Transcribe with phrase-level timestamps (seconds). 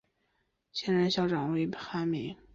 [0.71, 2.35] 现任校长为韩民。